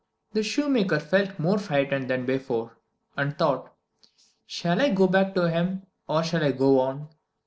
The 0.33 0.41
shoemaker 0.41 0.99
felt 0.99 1.37
more 1.37 1.59
frightened 1.59 2.09
than 2.09 2.25
before, 2.25 2.75
and 3.15 3.37
thought, 3.37 3.71
"Shall 4.47 4.81
I 4.81 4.89
go 4.89 5.05
back 5.05 5.35
to 5.35 5.47
him, 5.47 5.85
or 6.07 6.23
shall 6.23 6.43
I 6.43 6.53
go 6.53 6.79
on? 6.79 7.09